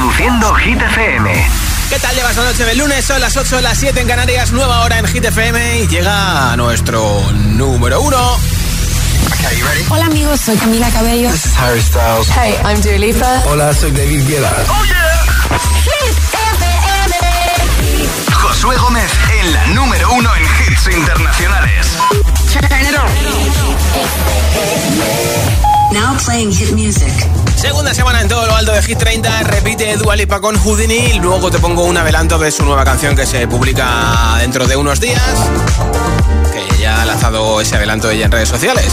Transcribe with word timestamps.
Reproduciendo 0.00 0.54
Hit 0.54 0.80
FM. 0.80 1.30
¿Qué 1.90 1.98
tal 1.98 2.14
llevas 2.14 2.34
la 2.34 2.44
noche 2.44 2.64
de 2.64 2.74
lunes? 2.74 3.04
Son 3.04 3.20
las 3.20 3.36
8, 3.36 3.60
las 3.60 3.76
7 3.76 4.00
en 4.00 4.08
Canarias, 4.08 4.50
nueva 4.50 4.80
hora 4.80 4.98
en 4.98 5.06
Hit 5.06 5.22
FM 5.26 5.80
y 5.80 5.88
llega 5.88 6.56
nuestro 6.56 7.20
número 7.34 8.00
uno. 8.00 8.38
Hola 9.90 10.06
amigos, 10.06 10.40
soy 10.40 10.56
Camila 10.56 10.88
Cabello. 10.88 11.30
This 11.30 11.44
is 11.44 11.54
Harry 11.58 11.82
Styles. 11.82 12.28
Hey, 12.30 12.54
I'm 12.64 12.80
Dua 12.80 12.96
Lipa. 12.96 13.42
Hola, 13.44 13.74
soy 13.74 13.90
David 13.90 14.26
Guetta. 14.26 14.50
Oh 14.70 14.84
yeah. 14.86 15.20
Hit 15.84 16.16
FM. 16.56 18.32
Josué 18.32 18.76
Gómez 18.78 19.10
en 19.38 19.52
la 19.52 19.66
número 19.66 20.14
uno 20.14 20.30
en 20.34 20.42
hits 20.42 20.86
internacionales. 20.96 21.86
Turn 22.50 22.64
it 22.80 22.96
on. 22.96 23.10
Now 25.92 26.16
playing 26.24 26.52
hit 26.52 26.72
music. 26.72 27.12
Segunda 27.60 27.92
semana 27.92 28.22
en 28.22 28.28
todo 28.28 28.46
lo 28.46 28.56
alto 28.56 28.72
de 28.72 28.82
Hit 28.82 28.96
30, 28.96 29.42
repite 29.42 29.94
Dua 29.98 30.16
Lipa 30.16 30.40
con 30.40 30.56
Houdini. 30.56 31.18
Luego 31.20 31.50
te 31.50 31.58
pongo 31.58 31.84
un 31.84 31.94
adelanto 31.94 32.38
de 32.38 32.50
su 32.50 32.64
nueva 32.64 32.86
canción 32.86 33.14
que 33.14 33.26
se 33.26 33.46
publica 33.46 34.36
dentro 34.38 34.66
de 34.66 34.76
unos 34.76 34.98
días, 34.98 35.20
que 36.54 36.80
ya 36.80 37.02
ha 37.02 37.04
lanzado 37.04 37.60
ese 37.60 37.76
adelanto 37.76 38.08
ella 38.08 38.24
en 38.24 38.32
redes 38.32 38.48
sociales. 38.48 38.90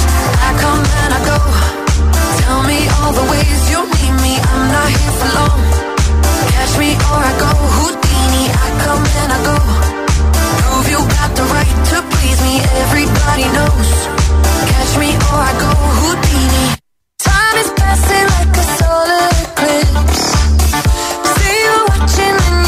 Is 17.56 17.72
passing 17.72 18.28
like 18.36 18.58
a 18.58 18.66
solar 18.78 19.28
eclipse. 19.44 20.24
See 21.36 21.64
you 21.64 21.86
watching 21.90 22.67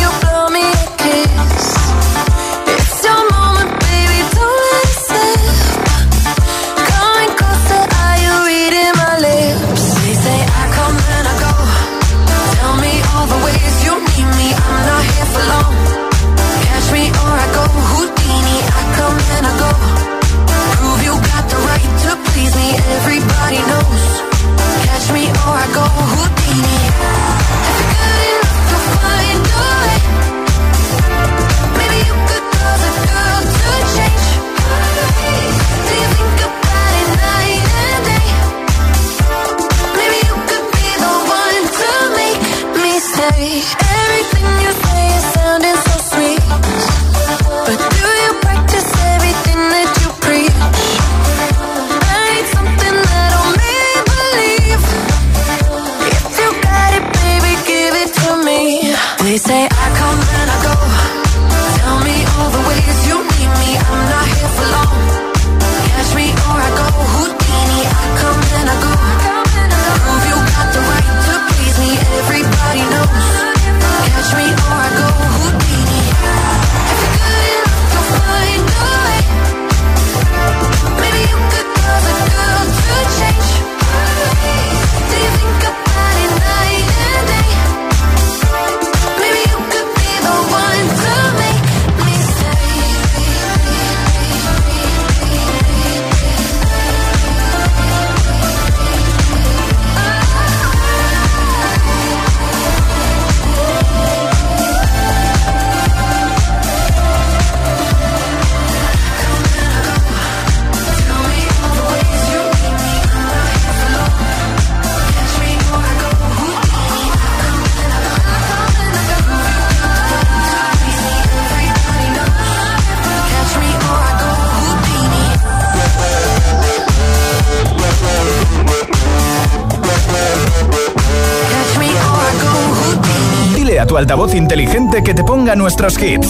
inteligente 134.39 135.03
que 135.03 135.13
te 135.13 135.23
ponga 135.23 135.55
nuestros 135.55 136.01
hits. 136.01 136.27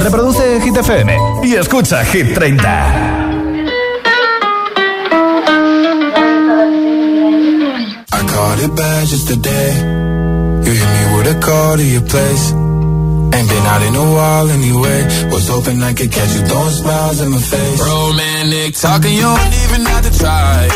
Reproduce 0.00 0.60
Hit 0.62 0.76
FM 0.76 1.16
y 1.42 1.54
escucha 1.54 2.04
Hit 2.04 2.34
30. 2.34 3.20
I 8.12 8.20
caught 8.26 8.58
it 8.60 8.74
bad 8.74 9.06
just 9.06 9.28
today. 9.28 9.72
You 10.64 10.72
hit 10.72 10.90
me 10.96 11.16
with 11.16 11.36
a 11.36 11.40
call 11.40 11.76
to 11.76 11.84
your 11.84 12.02
place. 12.02 12.52
Ain't 13.32 13.48
been 13.48 13.66
out 13.66 13.82
in 13.82 13.94
a 13.94 14.06
while 14.16 14.48
anyway. 14.50 15.00
Was 15.30 15.48
hoping 15.48 15.82
I 15.82 15.92
could 15.92 16.10
catch 16.10 16.32
you 16.34 16.42
throwing 16.46 16.74
smiles 16.82 17.20
in 17.20 17.30
my 17.30 17.38
face. 17.38 17.80
Romantic 17.80 18.74
talking, 18.74 19.14
you 19.14 19.22
don't 19.22 19.54
even 19.64 19.82
have 19.86 20.04
to 20.08 20.18
try. 20.18 20.68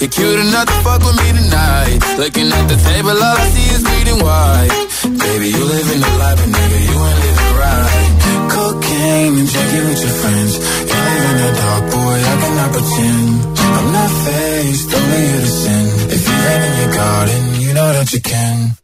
You're 0.00 0.10
cute 0.10 0.40
enough 0.40 0.66
to 0.66 0.76
fuck 0.84 1.00
with 1.06 1.16
me 1.22 1.28
tonight. 1.38 1.98
Looking 2.18 2.48
at 2.52 2.66
the 2.68 2.76
table, 2.76 3.10
all 3.10 3.36
I 3.38 3.46
see 3.54 3.68
is 3.74 3.82
bleeding 3.82 4.20
white. 4.22 4.43
You 18.14 18.20
can. 18.20 18.83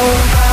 beautiful. 0.00 0.49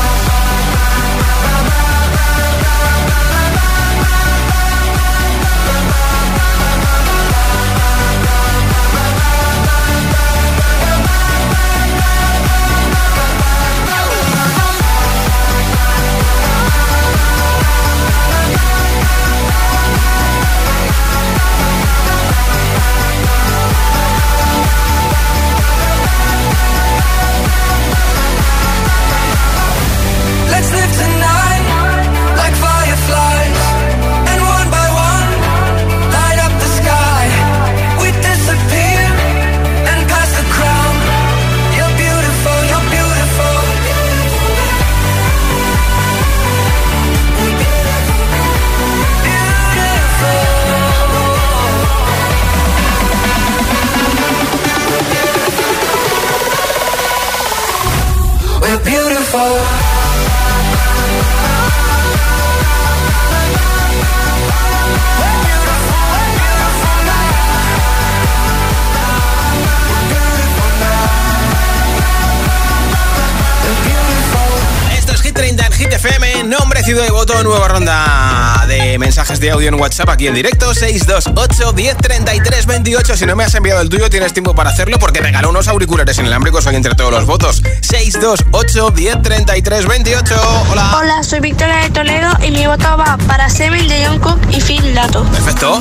De 79.39 79.51
audio 79.51 79.69
en 79.69 79.75
WhatsApp 79.75 80.09
aquí 80.09 80.27
en 80.27 80.33
directo, 80.33 80.73
628 80.73 81.73
1033 81.73 82.65
28. 82.65 83.17
Si 83.17 83.25
no 83.25 83.35
me 83.35 83.43
has 83.43 83.53
enviado 83.55 83.81
el 83.81 83.89
tuyo, 83.89 84.09
tienes 84.09 84.33
tiempo 84.33 84.55
para 84.55 84.69
hacerlo 84.69 84.97
porque 84.99 85.19
regalo 85.19 85.49
unos 85.49 85.67
auriculares 85.67 86.17
inalámbricos 86.17 86.65
hoy 86.65 86.75
entre 86.75 86.95
todos 86.95 87.11
los 87.11 87.25
votos. 87.25 87.61
628 87.81 88.91
1033 88.91 89.87
28. 89.87 90.35
Hola. 90.71 90.97
Hola, 90.97 91.23
soy 91.23 91.39
Victoria 91.39 91.77
de 91.77 91.89
Toledo 91.89 92.31
y 92.45 92.51
mi 92.51 92.67
voto 92.67 92.97
va 92.97 93.17
para 93.27 93.49
Seville 93.49 93.87
de 93.87 94.07
Jungkook 94.07 94.39
y 94.51 94.61
Phil 94.61 94.95
Lato. 94.95 95.23
Perfecto. 95.25 95.79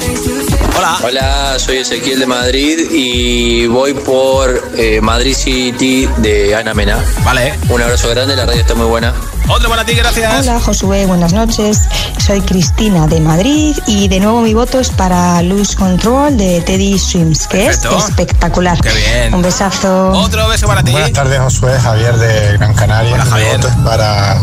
Hola. 0.76 0.98
Hola, 1.02 1.54
soy 1.58 1.78
Ezequiel 1.78 2.18
de 2.20 2.26
Madrid 2.26 2.78
y 2.90 3.66
voy 3.66 3.94
por 3.94 4.70
eh, 4.76 5.00
Madrid 5.00 5.34
City 5.34 6.08
de 6.18 6.54
Ana 6.54 6.74
Mena. 6.74 6.98
Vale. 7.24 7.54
Un 7.68 7.80
abrazo 7.82 8.08
grande, 8.10 8.36
la 8.36 8.44
radio 8.44 8.60
está 8.60 8.74
muy 8.74 8.86
buena. 8.86 9.14
Otro 9.48 9.68
para 9.68 9.84
ti, 9.84 9.94
gracias. 9.94 10.46
Hola 10.46 10.60
Josué, 10.60 11.06
buenas 11.06 11.32
noches. 11.32 11.80
Soy 12.18 12.40
Cristina 12.40 13.06
de 13.06 13.20
Madrid 13.20 13.76
y 13.86 14.08
de 14.08 14.20
nuevo 14.20 14.40
mi 14.42 14.54
voto 14.54 14.80
es 14.80 14.90
para 14.90 15.40
Lose 15.42 15.76
Control 15.76 16.36
de 16.36 16.60
Teddy 16.60 16.98
Swims, 16.98 17.46
que 17.46 17.64
Perfecto. 17.64 17.96
es 17.96 18.04
espectacular. 18.04 18.78
Qué 18.80 18.90
bien. 18.92 19.34
Un 19.34 19.42
besazo. 19.42 20.10
Otro 20.10 20.48
beso 20.48 20.66
para 20.66 20.82
ti. 20.82 20.92
Buenas 20.92 21.12
tardes, 21.12 21.38
Josué. 21.40 21.78
Javier 21.78 22.16
de 22.16 22.58
Gran 22.58 22.74
Canaria. 22.74 23.14
Hola, 23.14 23.24
Javier. 23.24 23.56
Mi 23.58 23.62
voto 23.62 23.68
es 23.68 23.76
para 23.84 24.42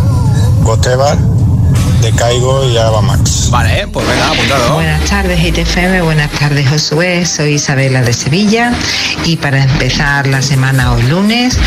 Gotebar 0.61 1.17
de 2.03 2.11
Caigo 2.11 2.67
y 2.67 2.77
Ava 2.77 3.01
Max. 3.01 3.47
Vale, 3.49 3.87
pues 3.87 4.05
venga, 4.05 4.31
apuntado. 4.31 4.73
Buenas 4.73 5.09
tardes, 5.09 5.39
ITFM. 5.41 6.01
Buenas 6.01 6.29
tardes, 6.31 6.67
Josué. 6.67 7.25
Soy 7.25 7.53
Isabela 7.53 8.01
de 8.01 8.11
Sevilla. 8.11 8.73
Y 9.23 9.37
para 9.37 9.63
empezar 9.63 10.27
la 10.27 10.41
semana 10.41 10.91
hoy 10.91 11.03
lunes, 11.03 11.57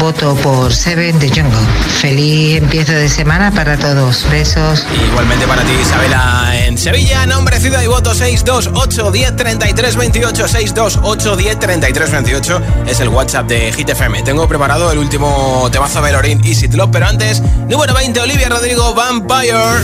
voto 0.00 0.34
por 0.34 0.74
Seven 0.74 1.20
de 1.20 1.28
Jungle. 1.28 1.60
Feliz 2.00 2.56
empiezo 2.56 2.90
de 2.90 3.08
semana 3.08 3.52
para 3.52 3.76
todos. 3.76 4.28
Besos. 4.30 4.84
Igualmente 5.10 5.46
para 5.46 5.62
ti, 5.62 5.72
Isabela, 5.80 6.52
en 6.66 6.76
Sevilla. 6.76 7.24
Nombre, 7.26 7.60
ciudad 7.60 7.82
y 7.82 7.86
voto 7.86 8.14
628 8.14 9.12
10 9.12 9.36
33 9.36 9.96
28. 9.96 10.48
628 10.48 11.36
10 11.36 11.58
33 11.60 12.10
28 12.10 12.62
es 12.88 12.98
el 12.98 13.08
WhatsApp 13.10 13.46
de 13.46 13.72
Hit 13.72 13.90
FM. 13.90 14.22
Tengo 14.24 14.48
preparado 14.48 14.90
el 14.90 14.98
último 14.98 15.68
temazo 15.70 16.02
de 16.02 16.10
Lorin 16.10 16.40
y 16.42 16.66
Love, 16.74 16.90
pero 16.90 17.06
antes, 17.06 17.40
número 17.68 17.94
20, 17.94 18.18
Olivia 18.20 18.48
Rodrigo, 18.48 18.92
Vampire. 18.92 19.83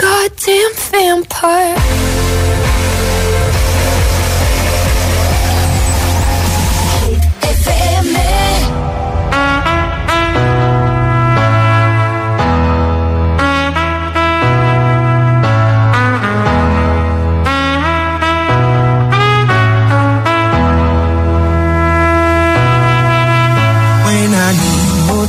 goddamn 0.00 0.72
vampire. 0.90 2.20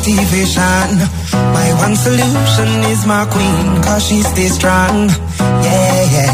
motivation 0.01 1.10
solution 2.01 2.71
is 2.89 3.05
my 3.05 3.23
queen, 3.29 3.65
cause 3.85 4.03
she 4.07 4.19
stays 4.21 4.53
strong. 4.55 5.07
Yeah, 5.65 5.99
yeah. 6.15 6.33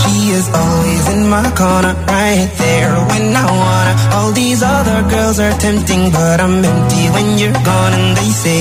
She 0.00 0.14
is 0.38 0.46
always 0.50 1.04
in 1.14 1.22
my 1.28 1.46
corner, 1.54 1.94
right 2.10 2.50
there 2.58 2.92
when 3.10 3.26
I 3.44 3.46
wanna. 3.60 3.94
All 4.16 4.32
these 4.32 4.60
other 4.62 5.00
girls 5.12 5.38
are 5.38 5.54
tempting, 5.66 6.10
but 6.10 6.40
I'm 6.44 6.56
empty 6.64 7.04
when 7.14 7.38
you're 7.38 7.60
gone. 7.70 7.92
And 7.98 8.10
they 8.18 8.30
say, 8.44 8.60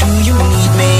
Do 0.00 0.08
you 0.28 0.36
need 0.52 0.72
me? 0.82 0.94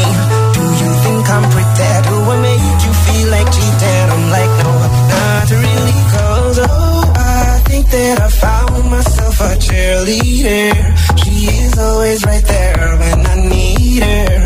Do 0.57 0.65
you 0.81 0.91
think 1.05 1.25
I'm 1.37 1.47
pretty? 1.53 1.93
Do 2.09 2.17
I 2.33 2.37
make 2.49 2.81
you 2.87 2.93
feel 3.05 3.29
like 3.37 3.49
cheating? 3.57 4.07
I'm 4.17 4.25
like, 4.37 4.53
No, 4.65 4.73
not 5.13 5.47
really, 5.63 6.01
cause 6.15 6.59
oh, 6.63 7.13
I 7.17 7.61
think 7.69 7.85
that 7.91 8.17
I 8.27 8.29
found 8.45 8.91
myself 8.91 9.41
a 9.41 9.53
cheerleader. 9.67 10.73
She 11.21 11.35
is 11.65 11.79
always 11.79 12.25
right 12.25 12.45
there 12.45 12.97
when 13.03 13.19
I 13.27 13.37
need 13.53 14.03
her. 14.03 14.46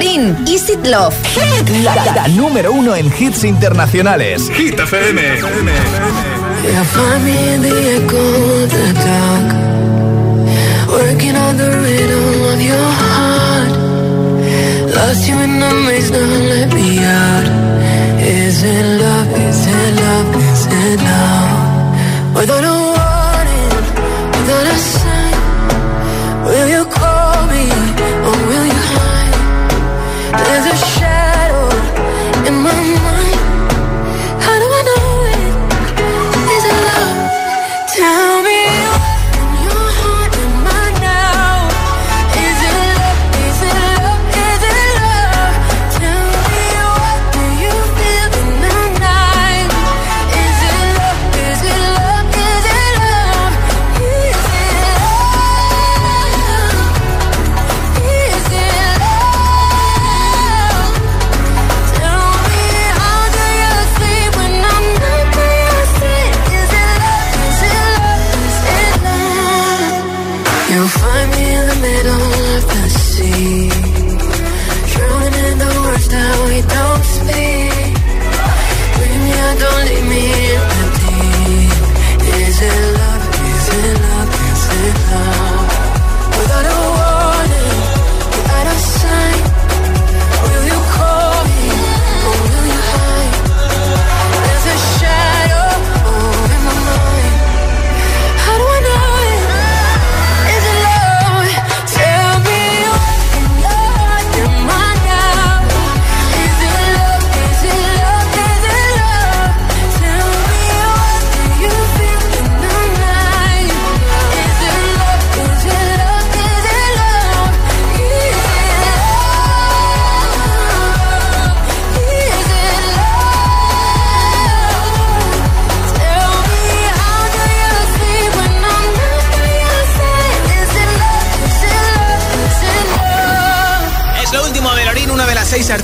Lorin, 0.00 0.48
Is 0.48 0.70
It 0.70 0.86
Love. 0.86 1.14
La, 1.84 1.94
la 1.94 2.28
número 2.28 2.72
uno 2.72 2.94
en 2.94 3.12
hits 3.18 3.44
internacionales. 3.44 4.50
Hit 4.50 4.78
FM. 4.80 5.20
Yeah, 6.62 6.84
find 6.84 7.24
me 7.24 7.54
in 7.54 7.62
the 7.62 7.96
echo 7.96 8.16
of 8.16 8.70
the 8.70 8.92
dark. 8.94 9.48
Working 10.88 11.36
on 11.36 11.56
the 11.56 11.70
rhythm 11.70 12.42
of 12.52 12.60
your 12.62 12.88
heart. 13.02 13.72
Lost 14.94 15.28
you 15.28 15.38
in 15.38 15.60
the 15.60 15.74
maze, 15.86 16.10
now 16.10 16.18
let 16.48 16.72
me 16.74 16.98
out. 17.04 17.48
Is 18.20 18.62
it 18.62 19.00
love? 19.02 19.32
Is 19.38 19.66
it 19.66 20.00
love? 20.00 20.36
Is 20.36 20.66
it 20.66 21.00
love? 21.02 22.36
Without 22.36 22.79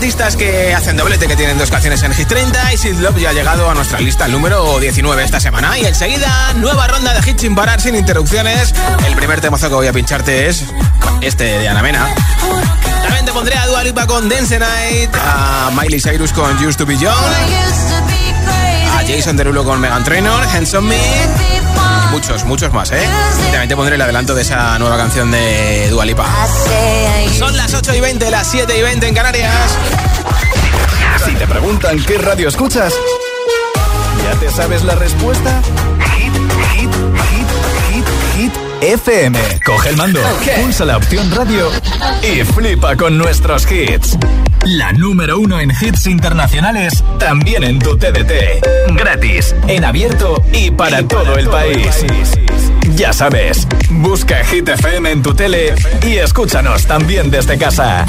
artistas 0.07 0.37
que 0.37 0.73
hacen 0.73 0.97
doblete, 0.97 1.27
que 1.27 1.35
tienen 1.35 1.59
dos 1.59 1.69
canciones 1.69 2.01
en 2.05 2.15
Hit 2.15 2.29
30. 2.29 2.75
Y 2.75 2.77
Sid 2.77 2.99
Love 3.01 3.19
ya 3.19 3.31
ha 3.31 3.33
llegado 3.33 3.69
a 3.69 3.75
nuestra 3.75 3.99
lista, 3.99 4.29
número 4.29 4.79
19 4.79 5.25
esta 5.25 5.41
semana. 5.41 5.77
Y 5.77 5.85
enseguida, 5.85 6.53
nueva 6.55 6.87
ronda 6.87 7.13
de 7.13 7.29
hits 7.29 7.41
sin 7.41 7.57
parar, 7.57 7.81
sin 7.81 7.97
interrupciones. 7.97 8.73
El 9.05 9.17
primer 9.17 9.41
temazo 9.41 9.69
que 9.69 9.75
voy 9.75 9.89
a 9.89 9.93
pincharte 9.93 10.47
es 10.47 10.63
este 11.23 11.59
de 11.59 11.69
Ana 11.69 11.83
Mena. 11.83 12.07
También 13.03 13.25
te 13.25 13.33
pondré 13.33 13.57
a 13.57 13.67
Dua 13.67 13.83
Lipa 13.83 14.07
con 14.07 14.29
Dance 14.29 14.61
Night, 14.61 15.13
a 15.17 15.73
Miley 15.73 16.01
Cyrus 16.01 16.33
con 16.33 16.57
Used 16.65 16.77
to 16.77 16.87
Be 16.87 16.97
Young, 16.97 17.13
a 18.97 19.03
Jason 19.09 19.37
Derulo 19.37 19.65
con 19.65 19.81
Megan 19.81 20.05
Trainor, 20.05 20.45
Hands 20.45 20.73
on 20.75 20.87
Me. 20.87 21.01
Muchos, 22.11 22.45
muchos 22.45 22.73
más, 22.73 22.91
¿eh? 22.93 23.03
Y 23.41 23.51
también 23.51 23.69
te 23.69 23.77
pondré 23.77 23.95
el 23.95 24.03
adelanto 24.03 24.35
de 24.35 24.43
esa 24.43 24.79
nueva 24.79 24.97
canción 24.97 25.31
de 25.31 25.89
Dua 25.91 26.05
Lipa. 26.05 26.27
Son 27.39 27.57
las 27.57 27.75
8 27.75 27.95
y 27.95 28.01
20, 28.01 28.31
las 28.31 28.47
7 28.51 28.79
y 28.79 28.83
20 28.83 29.09
en 29.09 29.15
Canarias. 29.15 29.53
Si 31.25 31.35
te 31.35 31.47
preguntan 31.47 32.03
qué 32.05 32.19
radio 32.19 32.49
escuchas, 32.49 32.93
¿ya 34.25 34.39
te 34.39 34.51
sabes 34.51 34.85
la 34.85 34.95
respuesta? 34.95 35.61
Hit, 36.17 36.33
hit, 36.73 36.91
hit, 37.31 37.49
hit, 37.91 38.07
hit. 38.37 38.53
FM. 38.83 39.39
Coge 39.65 39.89
el 39.91 39.97
mando, 39.97 40.21
pulsa 40.61 40.85
la 40.85 40.97
opción 40.99 41.31
radio 41.31 41.71
y 42.23 42.45
flipa 42.45 42.97
con 42.97 43.17
nuestros 43.19 43.71
hits. 43.71 44.17
La 44.67 44.93
número 44.93 45.39
uno 45.39 45.61
en 45.61 45.71
hits 45.71 46.09
internacionales, 46.09 47.05
también 47.21 47.63
en 47.63 47.79
tu 47.79 47.97
TDT. 47.97 48.97
Gratis, 48.97 49.55
en 49.69 49.85
abierto 49.85 50.43
y 50.53 50.73
para 50.73 51.07
todo 51.07 51.37
el 51.37 51.49
país. 51.49 52.05
Ya 52.97 53.13
sabes, 53.13 53.69
busca 53.91 54.45
Hit 54.45 54.69
FM 54.69 55.13
en 55.13 55.23
tu 55.23 55.35
tele 55.35 55.73
y 56.03 56.17
escúchanos 56.17 56.85
también 56.85 57.31
desde 57.31 57.57
casa. 57.59 58.07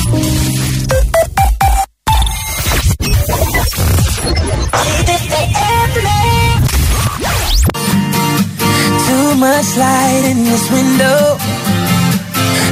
Too 9.05 9.35
much 9.35 9.77
light 9.77 10.25
in 10.25 10.43
this 10.43 10.71
window. 10.71 11.37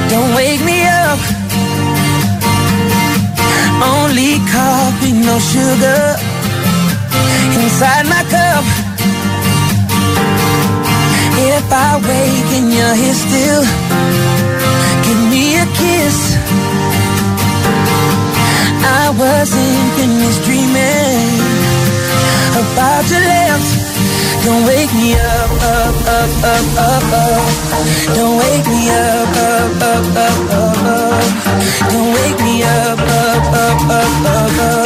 Don't 0.08 0.34
wake 0.34 0.64
me 0.64 0.75
only 4.06 4.38
coffee, 4.54 5.12
no 5.12 5.36
sugar 5.38 6.02
inside 7.58 8.06
my 8.14 8.22
cup. 8.34 8.64
If 11.54 11.66
I 11.72 11.90
wake 12.08 12.50
and 12.58 12.68
you're 12.76 12.96
here 13.02 13.18
still, 13.26 13.64
give 15.04 15.22
me 15.32 15.44
a 15.64 15.66
kiss. 15.80 16.18
I 19.00 19.04
wasn't 19.22 19.90
this 20.22 20.38
dreaming 20.46 21.30
about 22.62 23.04
your 23.10 23.22
lips. 23.32 23.70
Don't 24.44 24.64
wake 24.70 24.92
me 25.00 25.14
up, 25.14 25.50
up, 25.74 25.96
up, 26.18 26.32
up, 26.54 26.66
up, 26.90 27.06
up. 27.22 27.44
Don't 28.14 28.36
wake 28.42 28.66
me 28.74 28.82
up, 28.90 29.30
up, 29.50 29.82
up, 29.92 30.06
up, 30.26 30.50
up. 30.60 30.65
Don't 31.78 32.14
wake 32.14 32.38
me 32.40 32.62
up, 32.62 32.98
up, 32.98 33.44
up, 33.52 33.90
up, 33.90 34.26
up, 34.26 34.58
up. 34.60 34.85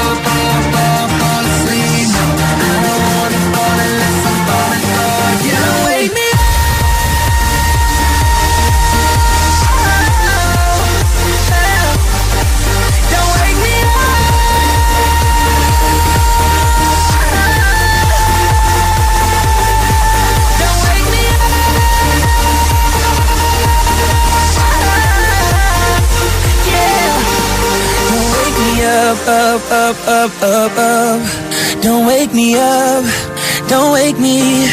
Don't 31.81 32.05
wake 32.07 32.33
me 32.33 32.55
up, 32.55 33.03
don't 33.67 33.91
wake 33.91 34.17
me. 34.17 34.69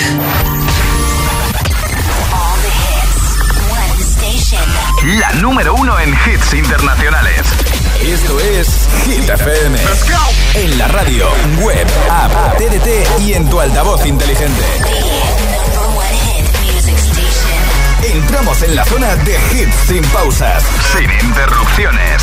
All 2.33 2.57
the 2.63 2.71
hits, 2.71 3.35
one 3.69 3.99
station. 4.01 5.19
La 5.19 5.33
número 5.41 5.75
uno 5.75 5.99
en 5.99 6.11
hits 6.11 6.55
internacionales. 6.55 7.41
Esto 8.01 8.39
es 8.39 8.89
Hit 9.07 9.29
FM. 9.29 9.77
En 10.55 10.79
la 10.79 10.87
radio, 10.87 11.27
web, 11.63 11.87
app, 12.11 12.57
TDT 12.57 13.21
y 13.21 13.33
en 13.33 13.51
tu 13.51 13.61
altavoz 13.61 14.07
inteligente. 14.07 14.65
Entramos 18.05 18.63
en 18.63 18.77
la 18.77 18.85
zona 18.85 19.17
de 19.17 19.37
hits 19.53 19.75
sin 19.89 20.05
pausas, 20.05 20.63
sin 20.93 21.11
interrupciones. 21.29 22.23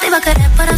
te 0.00 0.06
iba 0.06 0.18
a 0.18 0.20
querer 0.20 0.50
para 0.50 0.77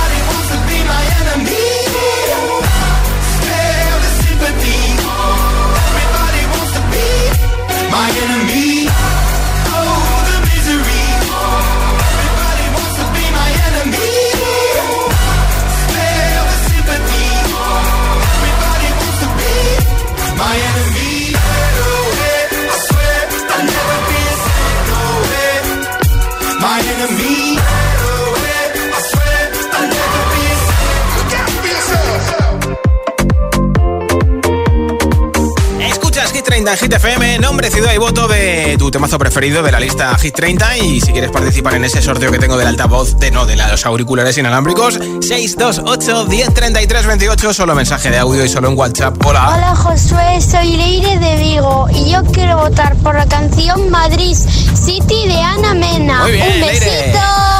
en 36.71 36.77
Hit 36.77 36.93
FM, 36.93 37.39
nombre, 37.39 37.69
ciudad 37.69 37.93
y 37.93 37.97
voto 37.97 38.27
de 38.27 38.75
tu 38.77 38.89
temazo 38.91 39.17
preferido 39.17 39.61
de 39.61 39.71
la 39.71 39.79
lista 39.79 40.17
Hit 40.17 40.33
30 40.35 40.77
y 40.77 41.01
si 41.01 41.11
quieres 41.11 41.29
participar 41.29 41.73
en 41.75 41.83
ese 41.83 42.01
sorteo 42.01 42.31
que 42.31 42.39
tengo 42.39 42.55
del 42.55 42.67
altavoz, 42.67 43.17
de 43.17 43.29
no, 43.29 43.45
de 43.45 43.57
los 43.57 43.85
auriculares 43.85 44.37
inalámbricos, 44.37 44.93
628 45.21 46.27
1033 46.27 47.05
28, 47.05 47.53
solo 47.53 47.75
mensaje 47.75 48.09
de 48.09 48.19
audio 48.19 48.45
y 48.45 48.49
solo 48.49 48.69
en 48.69 48.77
WhatsApp. 48.77 49.17
Hola. 49.25 49.49
Hola 49.49 49.75
Josué, 49.75 50.39
soy 50.39 50.77
Leire 50.77 51.19
de 51.19 51.35
Vigo 51.37 51.87
y 51.93 52.11
yo 52.11 52.23
quiero 52.31 52.57
votar 52.57 52.95
por 52.97 53.15
la 53.15 53.25
canción 53.25 53.89
Madrid 53.89 54.35
City 54.35 55.27
de 55.27 55.41
Ana 55.41 55.73
Mena. 55.73 56.21
Muy 56.21 56.31
bien, 56.31 56.53
Un 56.53 56.61
besito. 56.61 56.85
Leire. 56.89 57.50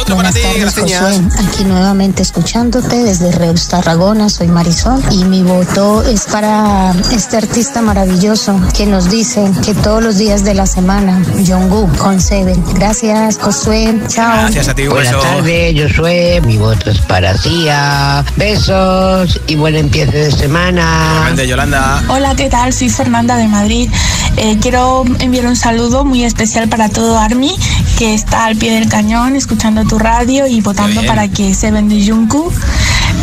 Otro 0.00 0.16
para 0.16 0.32
ti, 0.32 0.40
tardes, 0.40 0.60
gracias. 0.60 0.98
Josué. 0.98 1.46
Aquí 1.46 1.64
nuevamente 1.64 2.22
escuchándote 2.22 3.04
desde 3.04 3.32
Reus, 3.32 3.68
Tarragona. 3.68 4.30
Soy 4.30 4.48
Marisol 4.48 5.02
y 5.10 5.24
mi 5.24 5.42
voto 5.42 6.02
es 6.02 6.22
para 6.24 6.94
este 7.12 7.36
artista 7.36 7.82
maravilloso 7.82 8.58
que 8.74 8.86
nos 8.86 9.10
dice 9.10 9.50
que 9.62 9.74
todos 9.74 10.02
los 10.02 10.16
días 10.16 10.42
de 10.42 10.54
la 10.54 10.64
semana, 10.64 11.22
Jungkook 11.46 11.98
con 11.98 12.18
Seven. 12.18 12.64
Gracias, 12.74 13.36
Josué. 13.38 13.94
Chao. 14.08 14.40
Gracias 14.44 14.68
a 14.68 14.74
ti, 14.74 14.88
Buenas 14.88 15.20
tardes, 15.20 15.74
Josué. 15.82 16.40
Mi 16.46 16.56
voto 16.56 16.90
es 16.90 17.00
para 17.00 17.36
Cia. 17.36 18.24
Besos 18.36 19.38
y 19.48 19.56
buen 19.56 19.76
empiece 19.76 20.16
de 20.16 20.32
semana. 20.32 21.10
Igualmente, 21.10 21.46
Yolanda. 21.46 22.02
Hola, 22.08 22.34
¿qué 22.36 22.48
tal? 22.48 22.72
Soy 22.72 22.88
Fernanda 22.88 23.36
de 23.36 23.48
Madrid. 23.48 23.90
Eh, 24.38 24.56
quiero 24.62 25.04
enviar 25.18 25.44
un 25.44 25.56
saludo 25.56 26.06
muy 26.06 26.24
especial 26.24 26.68
para 26.68 26.88
todo 26.88 27.18
Army, 27.18 27.54
que 27.98 28.14
está 28.14 28.46
al 28.46 28.56
pie 28.56 28.72
del 28.72 28.88
cañón 28.88 29.36
escuchando 29.36 29.84
tu 29.90 29.98
radio 29.98 30.46
y 30.46 30.60
votando 30.60 31.04
para 31.04 31.26
que 31.26 31.52
Seven 31.52 31.88
de 31.88 32.06
Jungkook 32.08 32.52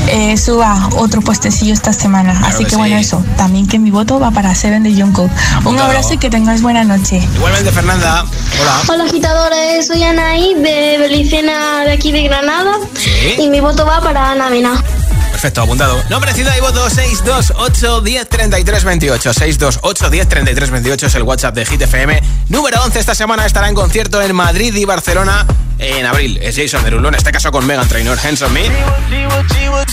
eh, 0.10 0.36
suba 0.36 0.90
otro 0.98 1.22
puestecillo 1.22 1.74
esta 1.74 1.94
semana. 1.94 2.34
Claro 2.34 2.48
Así 2.48 2.66
que 2.66 2.72
que, 2.72 2.76
bueno, 2.76 2.98
sí. 2.98 3.04
eso. 3.06 3.24
También 3.38 3.68
que 3.68 3.80
mi 3.80 3.90
voto 3.90 4.20
va 4.20 4.32
para 4.32 4.54
Seven 4.54 4.84
de 4.84 4.94
Jungkook. 4.94 5.32
Un 5.64 5.80
abrazo 5.80 6.16
y 6.16 6.18
que 6.18 6.30
tengáis 6.30 6.62
buena 6.62 6.84
noche. 6.84 7.26
Igualmente, 7.36 7.72
Fernanda. 7.72 8.26
Hola. 8.62 8.82
Hola 8.90 9.04
agitadores, 9.06 9.88
soy 9.88 10.04
Anaí 10.04 10.56
de 10.56 10.98
Belicena 11.00 11.86
de 11.86 11.94
aquí 11.94 12.12
de 12.12 12.24
Granada 12.24 12.74
Sí. 12.96 13.36
y 13.44 13.48
mi 13.50 13.62
voto 13.62 13.86
va 13.86 14.02
para 14.02 14.32
Ana 14.32 14.50
Mena. 14.50 14.84
Perfecto, 15.32 15.62
apuntado. 15.62 16.04
Nombre, 16.10 16.34
ciudad 16.34 16.54
y 16.58 16.60
voto 16.60 16.90
628 16.90 18.02
1033 18.02 18.84
28. 18.84 19.34
628 19.34 20.10
1033 20.12 20.70
28 20.70 21.06
es 21.08 21.16
el 21.16 21.24
WhatsApp 21.24 21.56
de 21.56 21.66
Hit 21.66 21.82
FM. 21.82 22.22
Número 22.50 22.84
11 22.84 23.00
esta 23.00 23.16
semana 23.16 23.46
estará 23.46 23.70
en 23.70 23.76
concierto 23.76 24.22
en 24.22 24.36
Madrid 24.36 24.76
y 24.76 24.84
Barcelona 24.84 25.46
en 25.80 26.06
abril. 26.06 26.40
Jason 26.42 26.84
Derulo, 26.84 27.08
en 27.10 27.16
este 27.16 27.32
caso 27.32 27.52
con 27.52 27.66
Megan 27.66 27.88
Trainor, 27.88 28.18
Hands 28.24 28.42
on 28.42 28.54
Me. 28.54 28.64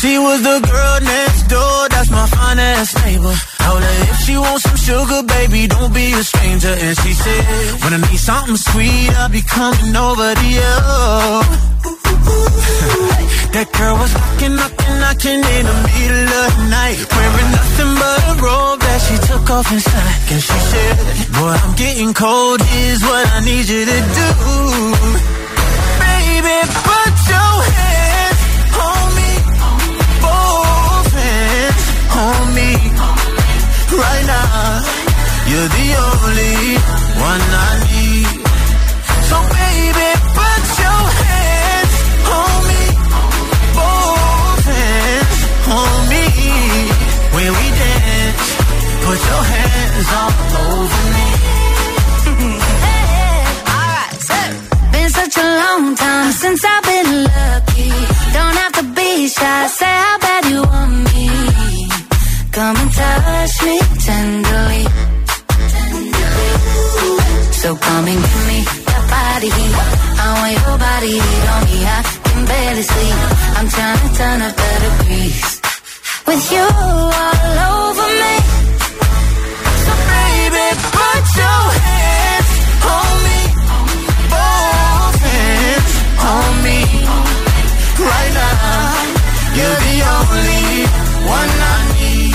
She 0.05 0.19
was, 0.19 0.43
the 0.43 0.61
girl 0.61 1.01
next 1.01 1.49
door, 1.49 1.89
that's 1.89 2.11
my 2.11 2.27
finest 2.29 2.95
neighbor. 3.05 3.33
Told 3.59 3.83
her 3.83 4.03
if 4.11 4.19
she 4.27 4.37
wants 4.37 4.65
some 4.65 4.77
sugar, 4.77 5.23
baby, 5.23 5.67
don't 5.67 5.95
be 5.95 6.13
a 6.13 6.23
stranger. 6.23 6.77
And 6.77 6.95
she 6.99 7.15
said, 7.15 7.45
when 7.83 7.95
I 7.95 7.97
need 8.11 8.19
something 8.19 8.57
sweet, 8.57 9.09
I'll 9.17 9.31
be 9.31 9.41
coming 9.43 9.97
over 9.97 10.35
to 10.35 10.45
you. 10.45 10.61
that 13.57 13.73
girl 13.73 13.97
was 13.97 14.13
knocking, 14.13 14.57
knocking, 14.57 15.01
knocking 15.01 15.41
in 15.41 15.65
the 15.65 15.75
middle 15.89 16.29
of 16.45 16.53
the 16.53 16.65
night. 16.69 17.01
Wearing 17.09 17.51
nothing 17.57 17.95
but 17.97 18.29
a 18.29 18.35
robe 18.45 18.81
that 18.81 19.01
she 19.09 19.17
took 19.25 19.49
off 19.49 19.73
inside. 19.73 20.21
And 20.37 20.43
she 20.43 20.59
said, 20.69 21.01
boy, 21.33 21.57
I'm 21.65 21.73
getting 21.77 22.13
cold, 22.13 22.61
here's 22.61 23.01
what 23.01 23.27
I 23.33 23.41
need 23.41 23.67
you 23.69 23.87
to 23.89 24.01
do. 24.21 25.34
You're 35.55 35.69
the 35.69 35.91
only 36.11 36.57
one 37.31 37.45
I 37.69 37.73
need. 37.93 38.37
So 39.29 39.37
baby, 39.55 40.09
put 40.39 40.63
your 40.83 41.05
hands 41.23 41.97
on 42.39 42.57
me, 42.71 42.83
both 43.79 44.65
hands 44.75 45.41
on 45.81 45.97
me. 46.13 46.25
When 47.35 47.51
we 47.59 47.67
dance, 47.81 48.47
put 49.07 49.21
your 49.31 49.45
hands 49.55 50.09
all 50.21 50.33
over 50.73 51.03
me. 51.15 52.71
such 55.35 55.45
a 55.45 55.49
long 55.49 55.95
time 55.97 56.33
since 56.33 56.65
I've 56.65 56.85
been 56.85 57.11
lucky. 57.25 57.91
Don't 58.37 58.57
have 58.63 58.73
to 58.79 58.85
be 58.99 59.29
shy, 59.29 59.67
say 59.79 59.97
how 60.05 60.19
bad 60.19 60.45
you 60.53 60.63
want 60.63 60.95
me. 61.09 61.27
Come 62.53 62.77
and 62.83 62.93
touch 62.93 63.55
me 63.67 63.77
tenderly. 64.09 64.85
So 67.61 67.69
come 67.77 68.07
and 68.13 68.21
give 68.29 68.45
me 68.51 68.59
your 68.91 69.05
body 69.15 69.51
heat. 69.57 69.77
I 70.23 70.27
want 70.39 70.53
your 70.63 70.77
body 70.87 71.13
heat 71.25 71.47
on 71.55 71.63
me. 71.69 71.79
I 71.97 72.01
can 72.27 72.41
barely 72.51 72.83
sleep. 72.83 73.19
I'm 73.59 73.69
trying 73.77 74.01
to 74.05 74.11
turn 74.19 74.39
up 74.47 74.55
the 74.63 74.71
degrees 74.85 75.61
with 76.27 76.45
you 76.55 76.67
all 77.23 77.57
over 77.75 78.09
me. 78.23 78.35
So 79.85 79.93
baby, 80.11 80.67
put 80.97 81.25
your 81.41 81.63
hands. 81.87 82.14
right 88.01 88.33
now. 88.35 89.15
You're 89.57 89.81
the 89.87 89.97
only 90.15 90.67
one 91.39 91.53
I 91.73 91.79
need. 91.95 92.35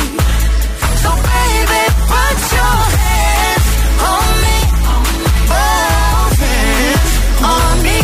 So 1.04 1.10
baby, 1.30 1.84
put 2.12 2.38
your 2.58 2.80
hands 2.96 3.68
on 4.12 4.30
me, 4.44 4.58
both 5.52 6.40
hands 6.48 7.14
on 7.54 7.74
me. 7.86 8.00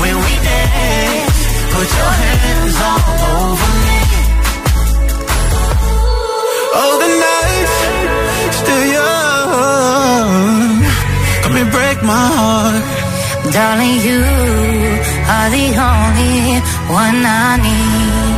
When 0.00 0.14
we 0.24 0.32
dance, 0.46 1.38
put 1.74 1.88
your 2.00 2.12
hands 2.22 2.76
all 2.88 3.02
over 3.34 3.70
me. 3.86 4.00
Oh, 6.80 6.94
the 7.02 7.10
night's 7.24 7.76
still 8.60 8.84
young. 8.98 10.32
Come 11.42 11.56
and 11.62 11.70
break 11.76 11.98
my 12.02 12.26
heart, 12.38 12.82
darling. 13.52 13.96
You 14.06 14.22
are 15.34 15.48
the 15.50 15.66
only 15.90 16.13
one 16.88 17.24
I 17.24 17.56
need. 17.64 18.36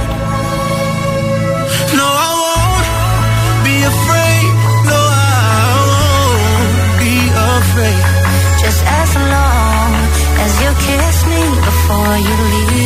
No, 1.99 2.07
I 2.07 2.31
won't 2.43 2.87
be 3.67 3.77
afraid. 3.93 4.51
No, 4.91 5.01
I 5.01 5.75
won't 5.93 6.73
be 7.03 7.15
afraid. 7.59 8.05
Just 8.63 8.83
as 9.01 9.11
long 9.35 9.91
as 10.45 10.53
you 10.63 10.71
kiss 10.87 11.17
me 11.33 11.43
before 11.69 12.17
you 12.27 12.37
leave. 12.55 12.86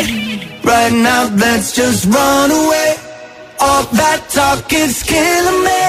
right 0.71 0.93
now, 0.93 1.23
let's 1.35 1.75
just 1.75 2.05
run 2.05 2.49
away. 2.49 2.89
All 3.59 3.83
that 3.99 4.19
talk 4.29 4.71
is 4.73 5.03
killing 5.03 5.61
me. 5.67 5.81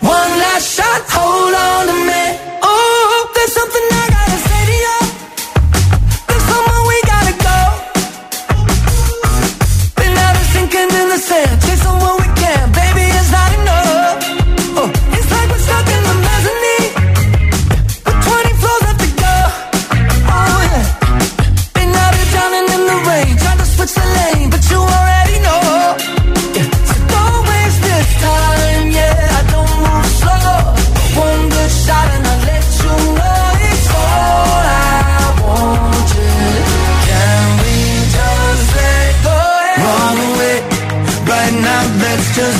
One 0.00 0.32
last 0.44 0.66
shot, 0.76 1.02
hold 1.08 1.54
on 1.68 1.82
to 1.90 1.96
me. 2.10 2.29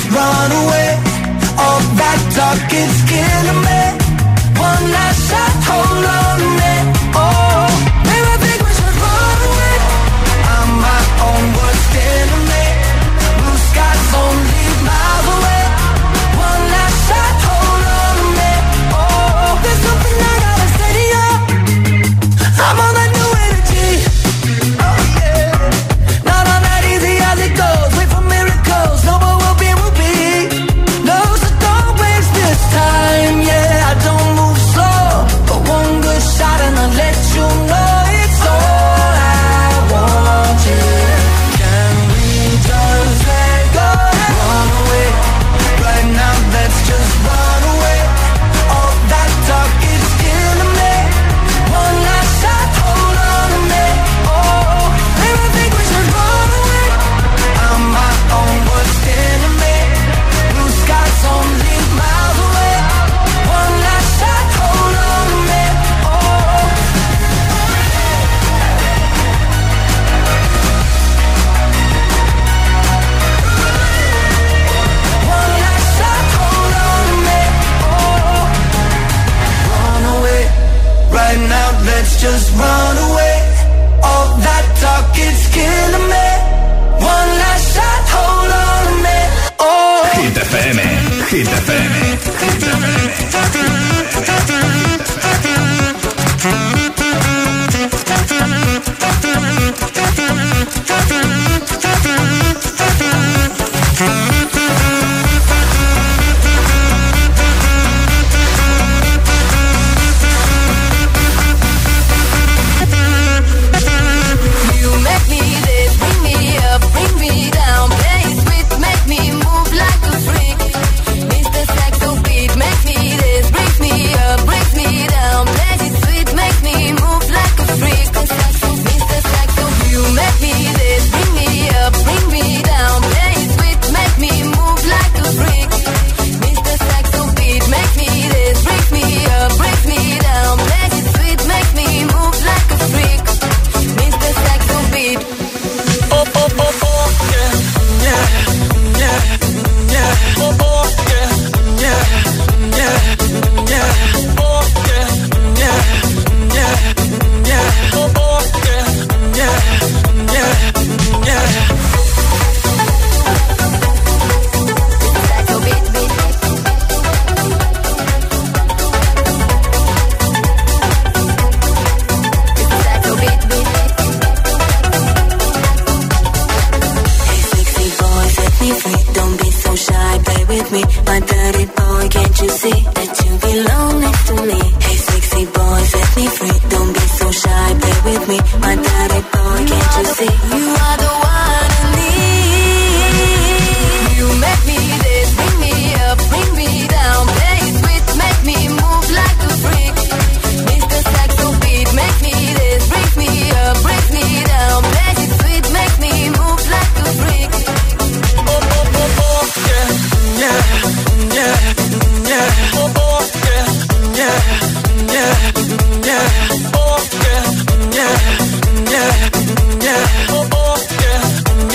Run 0.08 0.29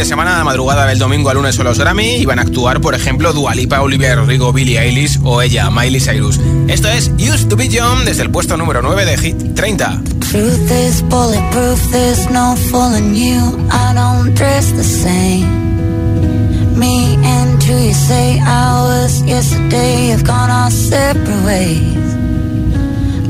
De 0.00 0.06
semana, 0.06 0.38
la 0.38 0.44
madrugada 0.44 0.86
del 0.86 0.98
domingo 0.98 1.28
al 1.28 1.36
lunes 1.36 1.54
son 1.54 1.66
los 1.66 1.78
Grammy 1.78 2.16
y 2.16 2.24
van 2.24 2.38
a 2.38 2.42
actuar, 2.42 2.80
por 2.80 2.94
ejemplo, 2.94 3.34
Dualipa, 3.34 3.82
Olivia 3.82 4.14
Rodrigo, 4.14 4.50
Billie 4.50 4.78
Eilish 4.78 5.18
o 5.22 5.42
ella, 5.42 5.68
Miley 5.68 6.00
Cyrus. 6.00 6.40
Esto 6.68 6.88
es 6.88 7.10
Used 7.18 7.48
to 7.48 7.56
Be 7.56 7.68
Young 7.68 8.04
desde 8.06 8.22
el 8.22 8.30
puesto 8.30 8.56
número 8.56 8.80
9 8.80 9.04
de 9.04 9.18
Hit 9.18 9.54
30. 9.54 10.00
Truth 10.30 10.70
is 10.70 11.02
bulletproof, 11.02 11.90
there's 11.90 12.30
no 12.30 12.56
fooling 12.70 13.14
you. 13.14 13.36
I 13.70 13.92
don't 13.94 14.34
dress 14.34 14.72
the 14.72 14.82
same. 14.82 15.46
Me 16.78 17.18
and 17.22 17.62
who 17.62 17.74
you 17.88 17.92
say 17.92 18.40
I 18.40 18.80
was 18.80 19.22
yesterday 19.24 20.12
have 20.12 20.24
gone 20.24 20.50
our 20.50 20.70
separate 20.70 21.44
ways. 21.44 22.14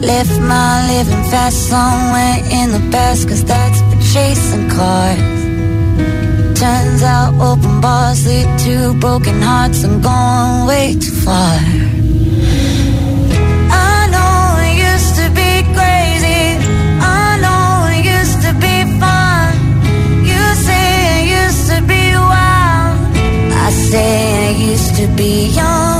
Left 0.00 0.40
my 0.42 0.86
living 0.86 1.24
fast 1.32 1.68
somewhere 1.68 2.38
in 2.48 2.70
the 2.70 2.90
past, 2.92 3.28
cause 3.28 3.44
that's 3.44 3.80
for 3.80 4.00
chasing 4.14 4.70
cars. 4.70 5.39
Turns 6.60 7.02
out 7.02 7.32
open 7.40 7.80
bars 7.80 8.26
lead 8.26 8.58
to 8.66 8.92
broken 9.00 9.40
hearts. 9.40 9.82
I'm 9.82 10.02
going 10.02 10.66
way 10.68 10.92
too 10.92 11.16
far. 11.24 11.56
I 13.88 13.96
know 14.12 14.60
it 14.68 14.76
used 14.92 15.14
to 15.20 15.26
be 15.40 15.52
crazy. 15.76 16.42
I 17.00 17.40
know 17.44 17.88
it 17.96 18.04
used 18.18 18.42
to 18.46 18.52
be 18.66 18.76
fun. 19.00 19.48
You 20.30 20.42
say 20.66 20.84
it 21.16 21.24
used 21.44 21.64
to 21.72 21.80
be 21.92 22.04
wild. 22.30 22.98
I 23.66 23.70
say 23.88 24.48
I 24.48 24.50
used 24.72 24.96
to 24.96 25.06
be 25.16 25.32
young. 25.60 25.99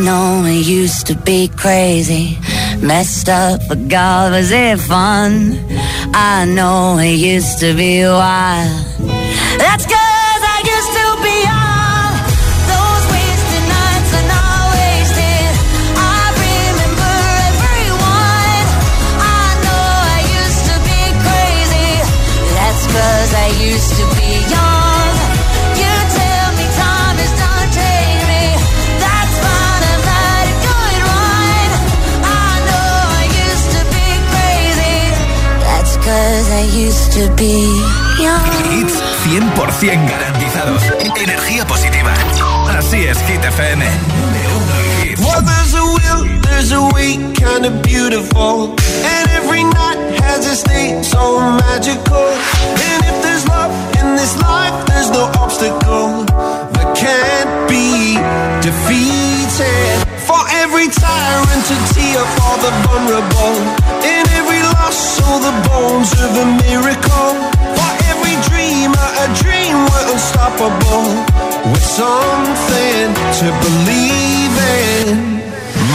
I 0.00 0.02
know 0.02 0.44
it 0.46 0.66
used 0.66 1.06
to 1.08 1.14
be 1.14 1.48
crazy, 1.48 2.38
messed 2.80 3.28
up, 3.28 3.60
but 3.68 3.86
God, 3.88 4.32
was 4.32 4.50
it 4.50 4.80
fun? 4.80 5.58
I 6.14 6.46
know 6.46 6.96
it 6.96 7.16
used 7.16 7.58
to 7.58 7.74
be 7.74 8.04
wild. 8.04 8.86
That's 9.58 9.84
cause 9.84 9.99
to 37.20 37.28
be 37.36 37.68
young. 38.18 38.40
Hits 38.72 38.96
100% 39.28 40.08
garantizados. 40.08 40.82
Energía 41.16 41.66
positiva. 41.66 42.14
Así 42.78 43.04
es, 43.04 43.18
Hit 43.28 43.44
FM. 43.44 43.84
Número 44.16 44.56
uno. 44.56 45.26
Well, 45.26 45.42
there's 45.42 45.74
a 45.74 45.84
will, 45.96 46.40
there's 46.40 46.72
a 46.72 46.80
way, 46.94 47.18
kind 47.34 47.66
of 47.66 47.82
beautiful. 47.82 48.74
And 49.04 49.24
every 49.38 49.64
night 49.64 49.98
has 50.24 50.46
a 50.46 50.56
state 50.56 51.04
so 51.04 51.40
magical. 51.40 52.26
And 52.88 53.04
if 53.04 53.16
there's 53.22 53.46
love 53.48 53.72
in 54.00 54.16
this 54.16 54.34
life, 54.38 54.86
there's 54.86 55.10
no 55.10 55.30
obstacle 55.42 56.24
that 56.74 56.88
can't 56.96 57.68
be 57.68 58.16
defeated. 58.64 60.19
For 60.30 60.44
every 60.62 60.86
tyrant 60.86 61.62
to 61.70 61.76
tear 61.90 62.22
for 62.38 62.54
the 62.62 62.70
vulnerable. 62.86 63.56
In 64.14 64.22
every 64.38 64.62
loss, 64.62 65.18
all 65.26 65.40
the 65.42 65.56
bones 65.66 66.12
of 66.22 66.30
a 66.44 66.46
miracle. 66.62 67.34
For 67.74 67.90
every 68.10 68.36
dreamer, 68.46 69.08
a 69.24 69.26
dream 69.42 69.74
we're 69.90 70.06
unstoppable. 70.14 71.06
With 71.72 71.82
something 71.82 73.06
to 73.40 73.46
believe 73.64 74.54
in. 74.94 75.40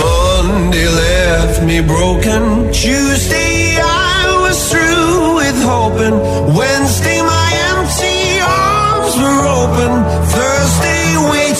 Monday 0.03 0.87
left 0.89 1.63
me 1.63 1.79
broken. 1.79 2.73
Tuesday 2.73 3.79
I 3.79 4.35
was 4.43 4.57
through 4.69 5.35
with 5.39 5.57
hoping. 5.63 6.19
Wednesday 6.59 7.21
my 7.21 7.49
empty 7.71 8.43
arms 8.43 9.15
were 9.15 9.43
open. 9.47 9.91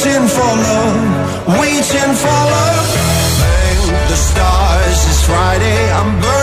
Waiting 0.06 0.28
for 0.28 0.41
love, 0.41 1.47
waiting 1.60 2.14
for 2.22 2.39
love. 2.53 2.89
Thank 3.41 4.08
the 4.08 4.16
stars 4.16 4.99
it's 5.10 5.26
Friday. 5.26 5.91
I'm 5.93 6.22
burning 6.22 6.34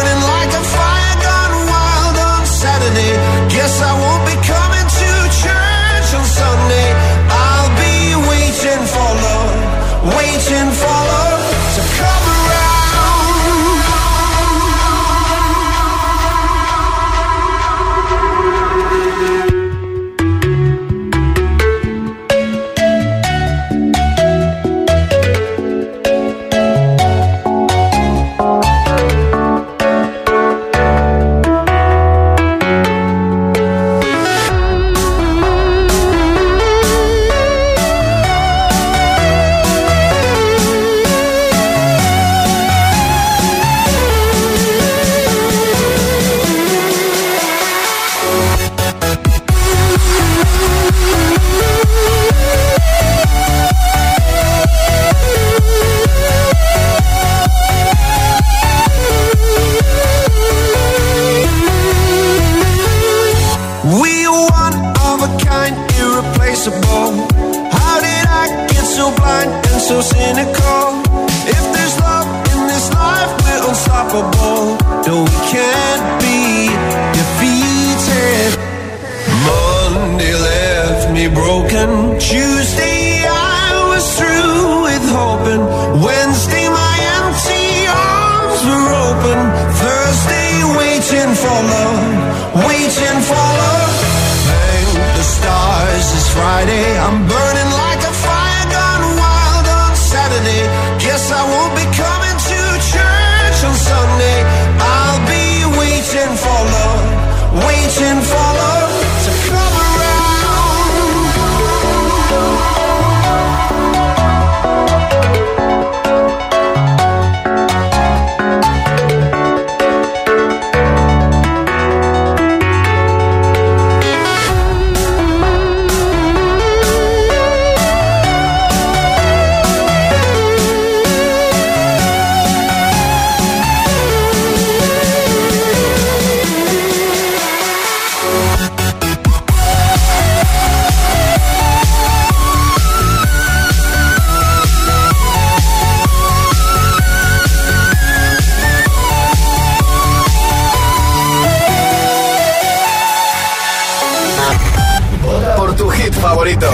favorito. 156.23 156.71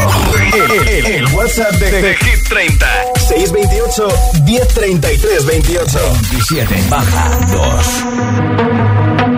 El, 0.52 0.88
el, 0.88 1.06
el 1.06 1.26
WhatsApp 1.34 1.72
de, 1.72 1.90
de, 2.02 2.14
Hit 2.16 2.48
30. 2.48 2.86
628 3.16 4.08
1033 4.44 5.46
28. 5.46 5.98
27 6.30 6.82
baja 6.88 7.38
2. 7.50 9.37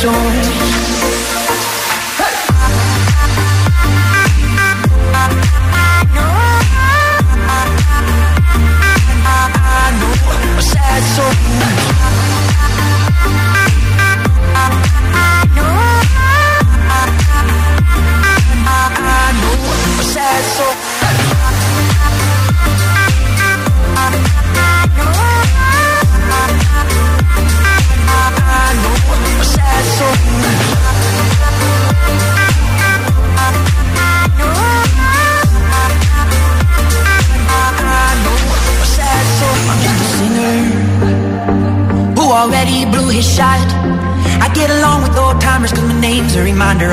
中。 0.00 0.75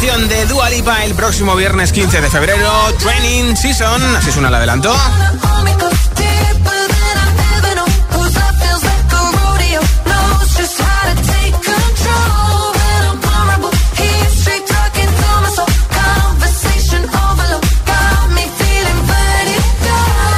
De 0.00 0.46
Dua 0.46 0.68
Lipa 0.68 1.04
el 1.04 1.14
próximo 1.14 1.56
viernes 1.56 1.90
15 1.90 2.20
de 2.20 2.28
febrero, 2.28 2.70
Training 2.98 3.56
Season, 3.56 4.16
así 4.16 4.30
suena 4.30 4.48
el 4.48 4.54
adelanto. 4.54 4.94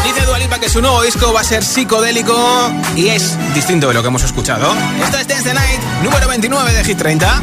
Dice 0.05 0.25
Dua 0.25 0.39
Lipa 0.39 0.59
que 0.61 0.69
su 0.69 0.81
nuevo 0.81 1.03
disco 1.03 1.33
va 1.33 1.41
a 1.41 1.45
ser 1.45 1.65
psicodélico 1.65 2.73
y 2.95 3.09
es 3.09 3.37
distinto 3.55 3.89
de 3.89 3.95
lo 3.95 4.03
que 4.03 4.09
hemos 4.09 4.23
escuchado. 4.23 4.73
Esto 5.03 5.19
es 5.19 5.27
Dance 5.27 5.49
the 5.49 5.55
Night, 5.55 5.81
número 6.05 6.29
29 6.29 6.73
de 6.73 6.85
Hit 6.85 6.99
30. 6.99 7.43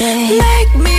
everything. 0.00 0.38
Make 0.38 0.84
me 0.84 0.97